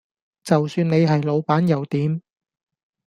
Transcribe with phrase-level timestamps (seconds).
[0.43, 2.23] 就算你係老闆又點